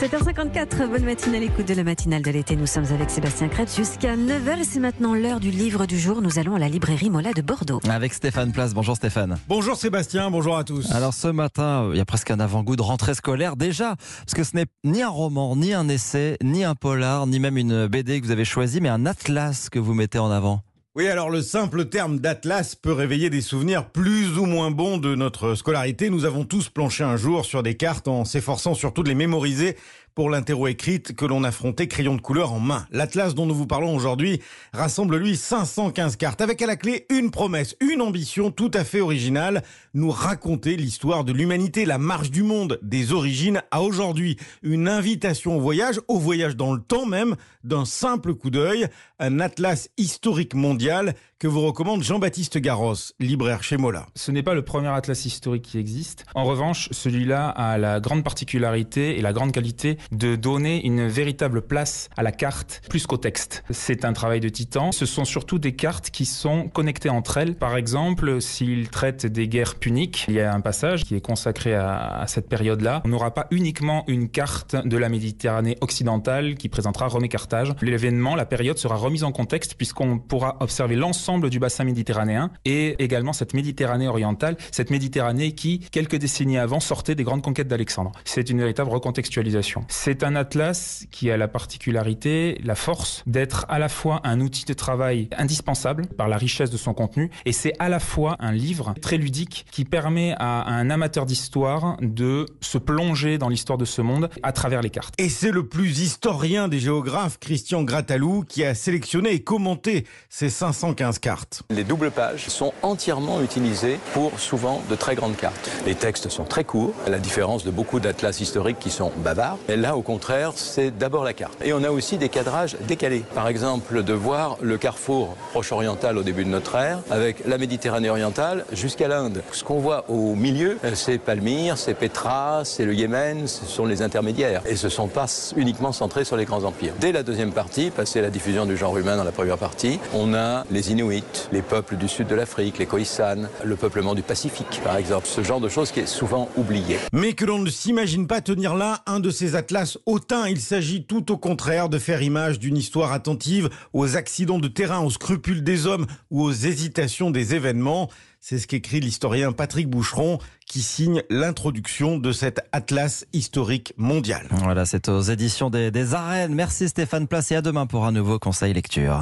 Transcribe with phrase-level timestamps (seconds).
[0.00, 2.54] 7h54, bonne matinale, écoute de la matinale de l'été.
[2.54, 6.20] Nous sommes avec Sébastien Krebs jusqu'à 9h et c'est maintenant l'heure du livre du jour.
[6.20, 7.80] Nous allons à la librairie Mola de Bordeaux.
[7.88, 8.74] Avec Stéphane Place.
[8.74, 9.38] Bonjour Stéphane.
[9.48, 10.92] Bonjour Sébastien, bonjour à tous.
[10.92, 14.44] Alors ce matin, il y a presque un avant-goût de rentrée scolaire déjà, parce que
[14.44, 18.20] ce n'est ni un roman, ni un essai, ni un polar, ni même une BD
[18.20, 20.60] que vous avez choisi, mais un atlas que vous mettez en avant.
[20.96, 25.14] Oui, alors le simple terme d'Atlas peut réveiller des souvenirs plus ou moins bons de
[25.14, 26.08] notre scolarité.
[26.08, 29.76] Nous avons tous planché un jour sur des cartes en s'efforçant surtout de les mémoriser
[30.16, 32.86] pour l'interro écrite que l'on affrontait crayon de couleur en main.
[32.90, 34.40] L'Atlas dont nous vous parlons aujourd'hui
[34.72, 39.02] rassemble lui 515 cartes avec à la clé une promesse, une ambition tout à fait
[39.02, 39.62] originale,
[39.92, 45.58] nous raconter l'histoire de l'humanité, la marche du monde des origines à aujourd'hui, une invitation
[45.58, 48.88] au voyage, au voyage dans le temps même, d'un simple coup d'œil,
[49.18, 54.06] un atlas historique mondial que vous recommande Jean-Baptiste Garros, libraire chez Mola.
[54.14, 56.24] Ce n'est pas le premier atlas historique qui existe.
[56.34, 61.60] En revanche, celui-là a la grande particularité et la grande qualité de donner une véritable
[61.60, 63.64] place à la carte plus qu'au texte.
[63.68, 64.92] C'est un travail de titan.
[64.92, 67.54] Ce sont surtout des cartes qui sont connectées entre elles.
[67.54, 71.74] Par exemple, s'il traite des guerres puniques, il y a un passage qui est consacré
[71.74, 73.02] à, à cette période-là.
[73.04, 77.74] On n'aura pas uniquement une carte de la Méditerranée occidentale qui présentera Rome et Carthage.
[77.82, 83.02] L'événement, la période sera remise en contexte puisqu'on pourra observer l'ensemble du bassin méditerranéen et
[83.02, 88.12] également cette Méditerranée orientale, cette Méditerranée qui, quelques décennies avant, sortait des grandes conquêtes d'Alexandre.
[88.24, 89.84] C'est une véritable recontextualisation.
[89.88, 94.64] C'est un atlas qui a la particularité, la force d'être à la fois un outil
[94.66, 98.52] de travail indispensable par la richesse de son contenu et c'est à la fois un
[98.52, 103.84] livre très ludique qui permet à un amateur d'histoire de se plonger dans l'histoire de
[103.84, 105.14] ce monde à travers les cartes.
[105.18, 110.50] Et c'est le plus historien des géographes, Christian Gratalou, qui a sélectionné et commenté ces
[110.50, 111.62] 515 cartes.
[111.70, 115.70] Les doubles pages sont entièrement utilisées pour souvent de très grandes cartes.
[115.86, 119.58] Les textes sont très courts, à la différence de beaucoup d'atlas historiques qui sont bavards.
[119.68, 121.58] Et là, au contraire, c'est d'abord la carte.
[121.64, 123.24] Et on a aussi des cadrages décalés.
[123.34, 128.10] Par exemple, de voir le carrefour proche-oriental au début de notre ère, avec la Méditerranée
[128.10, 129.42] orientale jusqu'à l'Inde.
[129.52, 134.02] Ce qu'on voit au milieu, c'est Palmyre, c'est Petra, c'est le Yémen, ce sont les
[134.02, 134.62] intermédiaires.
[134.66, 135.26] Et ce ne sont pas
[135.56, 136.94] uniquement centrés sur les grands empires.
[137.00, 140.34] Dès la deuxième partie, passé la diffusion du genre humain dans la première partie, on
[140.34, 144.80] a les Inuits, les peuples du sud de l'Afrique, les Khoisan, le peuplement du Pacifique,
[144.82, 145.26] par exemple.
[145.26, 146.98] Ce genre de choses qui est souvent oublié.
[147.12, 150.48] Mais que l'on ne s'imagine pas tenir là un de ces atlas hautains.
[150.48, 155.00] Il s'agit tout au contraire de faire image d'une histoire attentive aux accidents de terrain,
[155.00, 158.08] aux scrupules des hommes ou aux hésitations des événements.
[158.40, 164.46] C'est ce qu'écrit l'historien Patrick Boucheron qui signe l'introduction de cet atlas historique mondial.
[164.50, 166.54] Voilà, c'est aux éditions des, des arènes.
[166.54, 169.14] Merci Stéphane Place et à demain pour un nouveau conseil lecture.